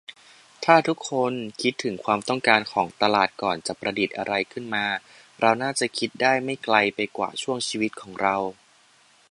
[0.65, 4.85] ถ้าทุกคนคิดถึงความต้องการของตลาดก่อนจะประดิษฐ์อะไรขึ้นมา
[5.41, 8.35] เราน่าจะคิดได้ไม่ไกลไปกว่าช่วงชีวิตของเรา